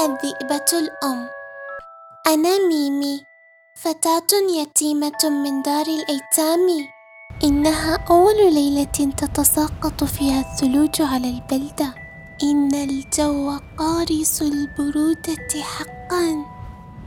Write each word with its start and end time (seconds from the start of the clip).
الذئبة 0.00 0.70
الأم. 0.72 1.28
أنا 2.26 2.68
ميمي. 2.68 3.24
فتاة 3.74 4.32
يتيمة 4.56 5.22
من 5.44 5.62
دار 5.62 5.86
الأيتام. 5.86 6.88
إنها 7.44 7.98
أول 8.10 8.54
ليلة 8.54 9.12
تتساقط 9.16 10.04
فيها 10.04 10.40
الثلوج 10.40 11.02
على 11.02 11.30
البلدة. 11.30 11.94
إن 12.42 12.74
الجو 12.74 13.58
قارس 13.76 14.42
البرودة 14.42 15.62
حقا. 15.62 16.44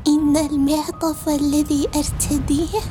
إن 0.08 0.38
المعطف 0.38 1.30
الذي 1.30 1.88
أرتديه 1.96 2.82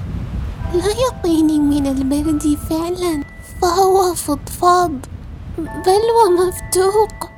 لا 0.75 0.91
يقيني 1.07 1.59
من 1.59 1.87
البرد 1.87 2.59
فعلا. 2.71 3.25
فهو 3.63 4.15
فضفاض 4.15 4.93
بل 5.59 6.03
ومفتوق. 6.27 7.32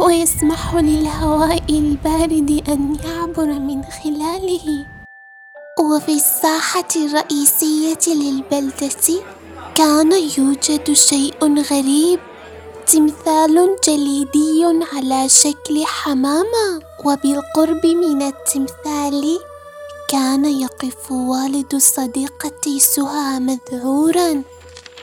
ويسمح 0.00 0.74
للهواء 0.74 1.64
البارد 1.70 2.62
أن 2.68 2.96
يعبر 3.04 3.46
من 3.46 3.82
خلاله. 3.82 4.86
وفي 5.80 6.12
الساحة 6.12 6.88
الرئيسية 6.96 8.14
للبلدة 8.14 9.22
كان 9.74 10.12
يوجد 10.38 10.92
شيء 10.92 11.62
غريب 11.70 12.20
تمثال 12.86 13.76
جليدي 13.86 14.64
على 14.92 15.28
شكل 15.28 15.84
حمامة. 15.84 16.80
وبالقرب 17.04 17.86
من 17.86 18.22
التمثال 18.22 19.38
كان 20.08 20.44
يقف 20.44 21.12
والد 21.12 21.76
صديقتي 21.76 22.80
سهى 22.80 23.40
مذعورا 23.40 24.42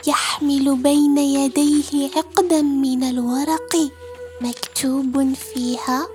يحمل 0.07 0.75
بين 0.75 1.17
يديه 1.17 2.09
عقدا 2.15 2.61
من 2.61 3.03
الورق. 3.03 4.00
مكتوب 4.41 5.33
فيها 5.33 6.07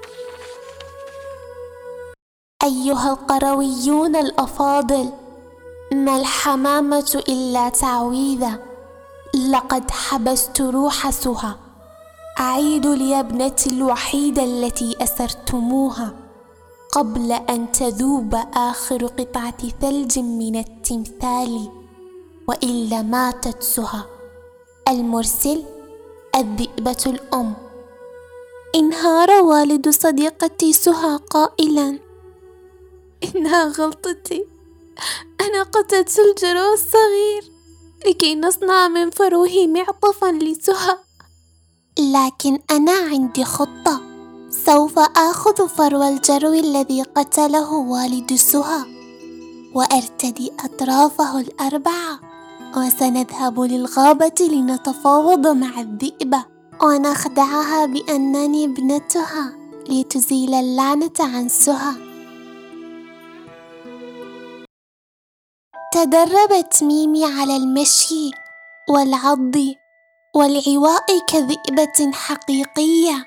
أيها 2.62 3.12
القرويون 3.12 4.16
الأفاضل 4.16 5.10
ما 5.92 6.16
الحمامة 6.16 7.22
إلا 7.28 7.68
تعويذة 7.68 8.58
لقد 9.50 9.90
حبست 9.90 10.60
روح 10.60 11.10
سهى 11.10 11.54
أعيد 12.40 12.86
لي 12.86 13.20
ابنتي 13.20 13.70
الوحيدة 13.70 14.44
التي 14.44 14.96
أسرتموها 15.02 16.14
قبل 16.92 17.32
أن 17.32 17.72
تذوب 17.72 18.34
آخر 18.54 19.06
قطعة 19.06 19.68
ثلج 19.80 20.18
من 20.18 20.56
التمثال 20.56 21.68
وإلا 22.48 23.02
ماتت 23.02 23.62
سهى 23.62 24.02
المرسل 24.88 25.62
الذئبة 26.36 27.04
الأم. 27.06 27.65
انهار 28.76 29.30
والد 29.30 29.88
صديقتي 29.88 30.72
سهى 30.72 31.16
قائلا. 31.30 31.98
إنها 33.24 33.64
غلطتي 33.64 34.44
أنا 35.40 35.62
قتلت 35.62 36.18
الجرو 36.18 36.72
الصغير 36.72 37.52
لكي 38.06 38.34
نصنع 38.34 38.88
من 38.88 39.10
فروه 39.10 39.66
معطفا 39.66 40.32
لسهى. 40.32 40.96
لكن 41.98 42.58
أنا 42.70 42.92
عندي 42.92 43.44
خطة 43.44 44.00
سوف 44.50 44.98
آخذ 44.98 45.68
فرو 45.68 46.02
الجرو 46.02 46.52
الذي 46.52 47.02
قتله 47.02 47.72
والد 47.72 48.34
سهى 48.34 48.84
وأرتدي 49.74 50.52
أطرافه 50.64 51.40
الأربعة 51.40 52.20
وسنذهب 52.76 53.60
للغابة 53.60 54.34
لنتفاوض 54.40 55.46
مع 55.46 55.80
الذئبة 55.80 56.55
ونخدعها 56.82 57.86
بأنني 57.86 58.64
ابنتها 58.64 59.52
لتزيل 59.88 60.54
اللعنة 60.54 61.18
عن 61.20 61.48
سهى. 61.48 61.94
تدربت 65.92 66.82
ميمي 66.82 67.24
على 67.24 67.56
المشي 67.56 68.30
والعض 68.88 69.56
والعواء 70.36 71.18
كذئبة 71.28 72.12
حقيقية. 72.12 73.26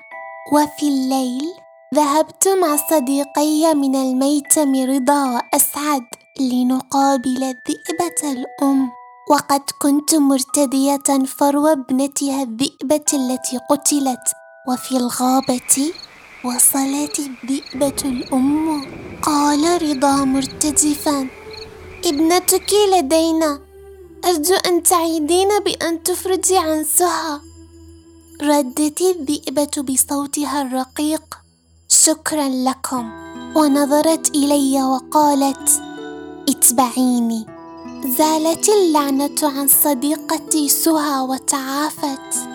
وفي 0.52 0.88
الليل 0.88 1.52
ذهبت 1.94 2.48
مع 2.48 2.76
صديقي 2.76 3.74
من 3.74 3.94
الميتم 3.94 4.90
رضا 4.90 5.30
وأسعد 5.34 6.06
لنقابل 6.40 7.42
الذئبة 7.42 8.20
الأم. 8.24 8.99
وقد 9.30 9.60
كنت 9.78 10.14
مرتدية 10.14 11.24
فرو 11.26 11.66
ابنتها 11.66 12.42
الذئبة 12.42 13.04
التي 13.14 13.58
قتلت 13.70 14.26
وفي 14.68 14.96
الغابة 14.96 15.92
وصلت 16.44 17.18
الذئبة 17.18 18.00
الأم. 18.04 18.84
قال 19.22 19.82
رضا 19.82 20.24
مرتجفا 20.24 21.28
ابنتك 22.04 22.70
لدينا 22.94 23.60
أرجو 24.24 24.54
أن 24.54 24.82
تعيدين 24.82 25.48
بأن 25.64 26.02
تفرجي 26.02 26.58
عن 26.58 26.84
سهى 26.84 27.40
ردت 28.42 29.00
الذئبة 29.00 29.82
بصوتها 29.82 30.62
الرقيق 30.62 31.38
شكرا 31.88 32.48
لكم. 32.48 33.10
ونظرت 33.56 34.30
إلي 34.36 34.82
وقالت 34.82 35.82
اتبعيني. 36.48 37.59
زالت 38.06 38.68
اللعنة 38.68 39.36
عن 39.42 39.68
صديقتي 39.68 40.68
سهى 40.68 41.20
وتعافت 41.20 42.48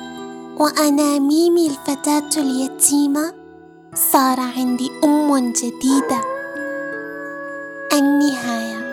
وأنا 0.57 1.19
ميمي 1.19 1.67
الفتاة 1.67 2.29
اليتيمة 2.41 3.33
صار 4.11 4.39
عندي 4.39 4.91
أم 5.03 5.51
جديدة. 5.51 6.22
النهاية. 7.94 8.84